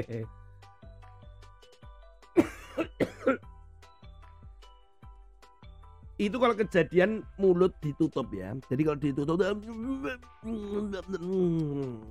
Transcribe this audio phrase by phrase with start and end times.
[6.20, 8.52] itu kalau kejadian mulut ditutup ya.
[8.68, 9.40] Jadi kalau ditutup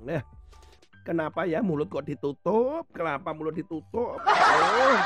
[0.02, 0.22] nah,
[1.06, 2.90] kenapa ya mulut kok ditutup?
[2.90, 4.18] Kenapa mulut ditutup?
[4.70, 4.98] Oh.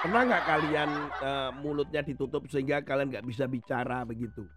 [0.00, 0.88] Pernah nggak kalian
[1.20, 4.48] uh, mulutnya ditutup sehingga kalian nggak bisa bicara begitu?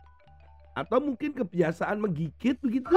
[0.71, 2.87] Atau mungkin kebiasaan menggigit begitu?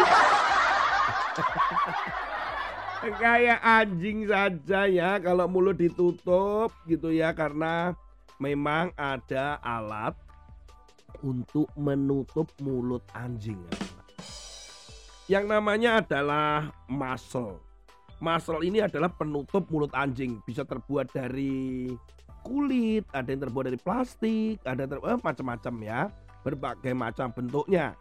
[3.07, 7.95] Kayak anjing saja ya kalau mulut ditutup gitu ya karena
[8.43, 10.19] memang ada alat
[11.23, 13.63] untuk menutup mulut anjing.
[15.31, 17.63] Yang namanya adalah muscle.
[18.19, 20.43] Muscle ini adalah penutup mulut anjing.
[20.43, 21.95] Bisa terbuat dari
[22.43, 26.01] kulit, ada yang terbuat dari plastik, ada eh, macam-macam ya.
[26.43, 27.95] Berbagai macam bentuknya.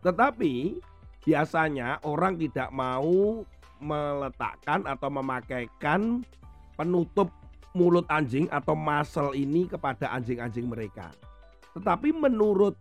[0.00, 0.80] Tetapi
[1.28, 3.44] biasanya orang tidak mau
[3.80, 6.22] meletakkan atau memakaikan
[6.76, 7.32] penutup
[7.72, 11.10] mulut anjing atau muscle ini kepada anjing-anjing mereka.
[11.74, 12.74] Tetapi menurut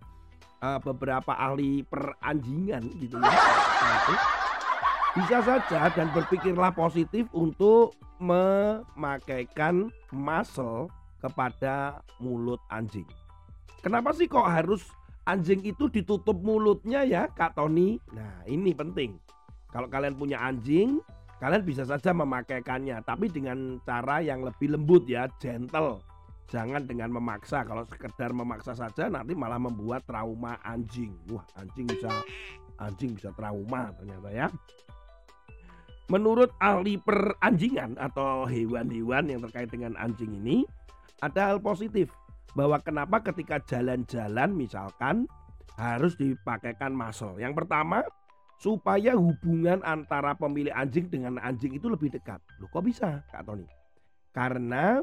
[0.61, 3.37] uh, beberapa ahli peranjingan gitu ya,
[5.13, 10.91] bisa saja dan berpikirlah positif untuk memakaikan muscle
[11.23, 13.07] kepada mulut anjing.
[13.79, 14.83] Kenapa sih kok harus
[15.23, 18.01] anjing itu ditutup mulutnya ya Kak Tony?
[18.11, 19.15] Nah ini penting.
[19.69, 20.97] Kalau kalian punya anjing,
[21.39, 26.03] Kalian bisa saja memakaikannya, tapi dengan cara yang lebih lembut ya, gentle.
[26.51, 27.63] Jangan dengan memaksa.
[27.63, 31.15] Kalau sekedar memaksa saja nanti malah membuat trauma anjing.
[31.31, 32.11] Wah, anjing bisa
[32.75, 34.47] anjing bisa trauma ternyata ya.
[36.11, 40.67] Menurut ahli peranjingan atau hewan-hewan yang terkait dengan anjing ini,
[41.23, 42.11] ada hal positif
[42.51, 45.29] bahwa kenapa ketika jalan-jalan misalkan
[45.77, 47.37] harus dipakaikan muscle.
[47.37, 48.03] Yang pertama,
[48.59, 52.43] supaya hubungan antara pemilik anjing dengan anjing itu lebih dekat.
[52.59, 53.63] Loh kok bisa Kak Tony?
[54.35, 54.99] Karena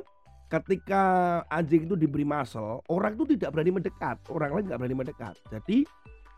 [0.53, 1.03] ketika
[1.49, 5.35] anjing itu diberi muscle, orang itu tidak berani mendekat, orang lain nggak berani mendekat.
[5.49, 5.89] Jadi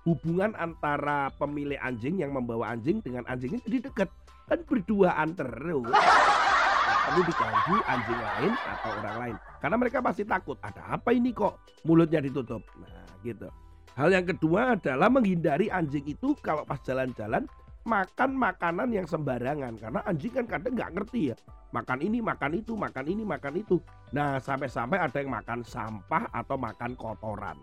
[0.06, 4.08] hubungan antara pemilik anjing yang membawa anjing dengan anjingnya jadi dekat
[4.48, 5.84] kan berduaan terus.
[5.90, 11.36] Nah, perlu diganggu anjing lain atau orang lain karena mereka pasti takut ada apa ini
[11.36, 12.64] kok mulutnya ditutup.
[12.80, 13.50] Nah gitu.
[13.98, 17.50] Hal yang kedua adalah menghindari anjing itu kalau pas jalan-jalan
[17.82, 19.74] makan makanan yang sembarangan.
[19.74, 21.36] Karena anjing kan kadang nggak ngerti ya
[21.74, 23.76] makan ini makan itu makan ini makan itu.
[24.14, 27.58] Nah sampai-sampai ada yang makan sampah atau makan kotoran.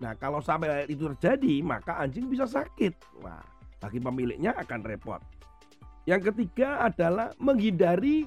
[0.00, 3.20] Nah kalau sampai itu terjadi maka anjing bisa sakit.
[3.20, 3.44] Wah
[3.76, 5.20] bagi pemiliknya akan repot.
[6.08, 8.26] Yang ketiga adalah menghindari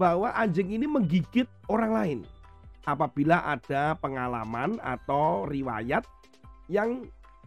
[0.00, 2.20] bahwa anjing ini menggigit orang lain.
[2.84, 6.04] Apabila ada pengalaman atau riwayat
[6.68, 7.04] yang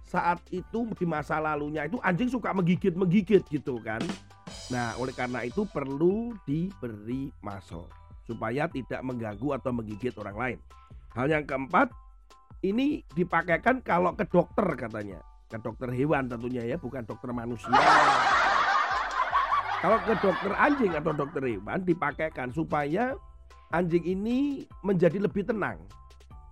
[0.08, 4.00] saat itu di masa lalunya itu anjing suka menggigit-menggigit gitu kan.
[4.72, 7.92] Nah, oleh karena itu perlu diberi masuk
[8.24, 10.58] supaya tidak mengganggu atau menggigit orang lain.
[11.12, 11.92] Hal yang keempat,
[12.64, 15.20] ini dipakaikan kalau ke dokter katanya.
[15.48, 17.72] Ke dokter hewan tentunya ya, bukan dokter manusia.
[19.78, 23.16] Kalau ke dokter anjing atau dokter hewan dipakaikan supaya
[23.72, 25.80] anjing ini menjadi lebih tenang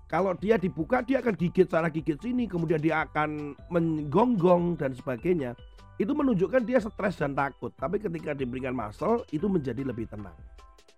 [0.06, 5.58] kalau dia dibuka dia akan gigit sana gigit sini kemudian dia akan menggonggong dan sebagainya.
[5.98, 7.74] Itu menunjukkan dia stres dan takut.
[7.74, 10.36] Tapi ketika diberikan muscle itu menjadi lebih tenang.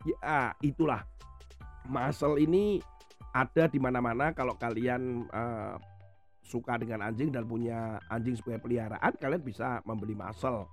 [0.03, 1.07] Ya itulah.
[1.87, 2.83] Muscle ini
[3.31, 5.79] ada di mana-mana kalau kalian uh,
[6.43, 10.67] suka dengan anjing dan punya anjing sebagai peliharaan kalian bisa membeli muscle.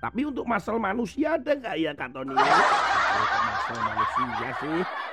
[0.00, 2.32] Tapi untuk muscle manusia ada nggak ya Kak Tony?
[3.44, 5.03] muscle manusia sih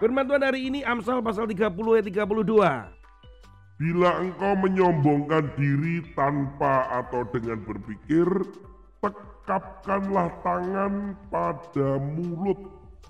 [0.00, 2.32] Firman Tuhan hari ini Amsal pasal 30 ayat 32.
[3.76, 8.24] Bila engkau menyombongkan diri tanpa atau dengan berpikir,
[9.04, 12.56] tekapkanlah tangan pada mulut.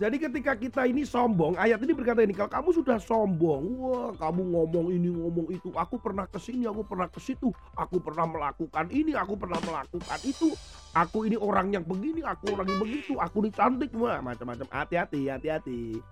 [0.03, 4.51] Jadi ketika kita ini sombong, ayat ini berkata ini, kalau kamu sudah sombong, wah kamu
[4.51, 8.91] ngomong ini, ngomong itu, aku pernah ke sini, aku pernah ke situ, aku pernah melakukan
[8.91, 10.59] ini, aku pernah melakukan itu,
[10.91, 14.67] aku ini orang yang begini, aku orang yang begitu, aku ini cantik, wah macam-macam.
[14.75, 16.03] Hati-hati, hati-hati.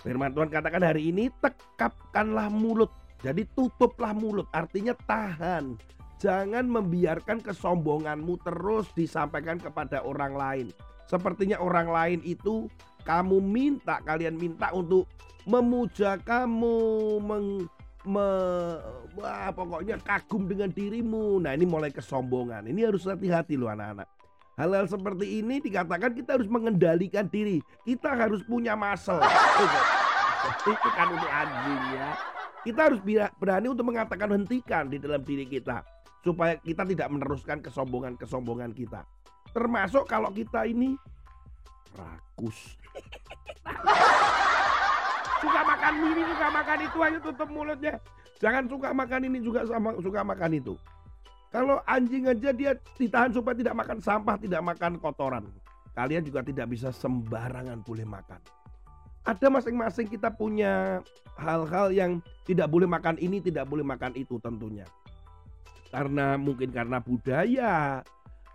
[0.00, 2.92] Firman Tuhan katakan hari ini tekapkanlah mulut.
[3.24, 5.80] Jadi tutuplah mulut, artinya tahan.
[6.16, 10.66] Jangan membiarkan kesombonganmu terus disampaikan kepada orang lain.
[11.06, 12.68] Sepertinya orang lain itu
[13.04, 15.06] kamu minta, kalian minta untuk
[15.46, 16.78] memuja kamu,
[17.22, 17.46] meng,
[18.08, 18.28] me,
[19.14, 21.38] wah, pokoknya kagum dengan dirimu.
[21.38, 22.66] Nah ini mulai kesombongan.
[22.66, 24.15] Ini harus hati-hati loh anak-anak.
[24.56, 27.60] Hal-hal seperti ini dikatakan kita harus mengendalikan diri.
[27.84, 29.20] Kita harus punya muscle.
[30.64, 32.08] Itu kan untuk anjing ya.
[32.64, 33.00] Kita harus
[33.36, 35.84] berani untuk mengatakan hentikan di dalam diri kita.
[36.24, 39.04] Supaya kita tidak meneruskan kesombongan-kesombongan kita.
[39.52, 40.96] Termasuk kalau kita ini
[41.92, 42.80] rakus.
[45.44, 48.00] suka makan ini, suka makan itu aja tutup mulutnya.
[48.40, 50.80] Jangan suka makan ini juga sama suka makan itu.
[51.56, 55.48] Kalau anjing aja dia ditahan supaya tidak makan sampah, tidak makan kotoran.
[55.96, 58.36] Kalian juga tidak bisa sembarangan boleh makan.
[59.24, 61.00] Ada masing-masing kita punya
[61.40, 64.84] hal-hal yang tidak boleh makan ini, tidak boleh makan itu tentunya.
[65.88, 68.04] Karena mungkin karena budaya,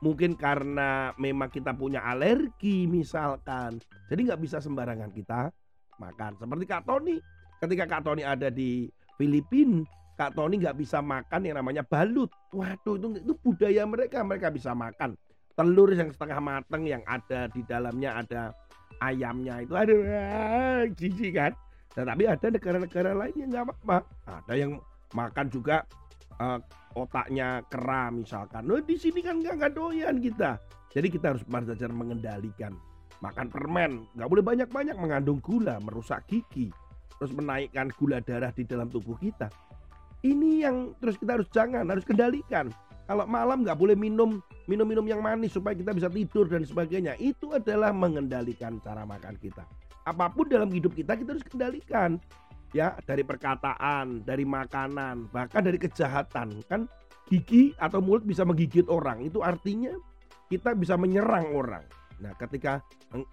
[0.06, 3.82] mungkin karena memang kita punya alergi misalkan.
[4.14, 5.50] Jadi nggak bisa sembarangan kita
[5.98, 6.38] makan.
[6.38, 7.18] Seperti Kak Tony,
[7.66, 9.82] ketika Kak Tony ada di Filipina,
[10.22, 12.30] Kak Tony nggak bisa makan yang namanya balut.
[12.54, 15.18] Waduh itu, itu budaya mereka, mereka bisa makan
[15.58, 18.54] telur yang setengah mateng yang ada di dalamnya ada
[19.02, 21.58] ayamnya itu aduh ah, jijik kan.
[21.98, 23.98] Tetapi ada negara-negara lain yang nggak apa-apa.
[24.46, 24.78] Ada yang
[25.18, 25.90] makan juga
[26.38, 26.62] uh,
[26.96, 28.70] otaknya kera misalkan.
[28.70, 30.62] Nah, di sini kan nggak doyan kita.
[30.94, 32.78] Jadi kita harus belajar mengendalikan.
[33.26, 36.70] Makan permen nggak boleh banyak-banyak mengandung gula, merusak gigi,
[37.18, 39.50] terus menaikkan gula darah di dalam tubuh kita.
[40.22, 42.70] Ini yang terus kita harus jangan, harus kendalikan.
[43.10, 44.40] Kalau malam nggak boleh minum
[44.70, 47.18] minum-minum yang manis supaya kita bisa tidur dan sebagainya.
[47.18, 49.66] Itu adalah mengendalikan cara makan kita.
[50.06, 52.22] Apa pun dalam hidup kita kita harus kendalikan.
[52.72, 56.64] Ya, dari perkataan, dari makanan, bahkan dari kejahatan.
[56.72, 56.88] Kan
[57.28, 59.20] gigi atau mulut bisa menggigit orang.
[59.28, 59.92] Itu artinya
[60.48, 61.84] kita bisa menyerang orang.
[62.22, 62.86] Nah, ketika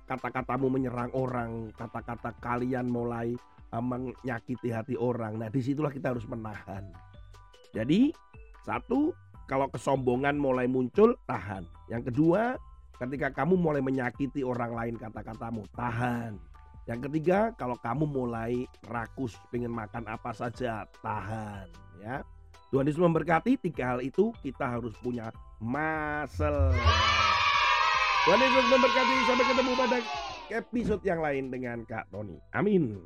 [0.08, 3.36] kata-katamu menyerang orang, kata-kata kalian mulai
[3.68, 5.36] menyakiti hati orang.
[5.36, 6.88] Nah, di situlah kita harus menahan.
[7.76, 8.16] Jadi,
[8.64, 9.12] satu,
[9.44, 11.68] kalau kesombongan mulai muncul, tahan.
[11.92, 12.56] Yang kedua,
[12.96, 16.40] ketika kamu mulai menyakiti orang lain kata-katamu, tahan.
[16.88, 21.68] Yang ketiga, kalau kamu mulai rakus, pengen makan apa saja, tahan.
[22.00, 22.24] Ya,
[22.72, 25.28] Tuhan Yesus memberkati tiga hal itu kita harus punya
[25.60, 26.72] muscle.
[28.36, 29.98] Yesus memberkati sampai ketemu pada
[30.52, 32.36] episode yang lain dengan Kak Tony.
[32.52, 33.00] Amin.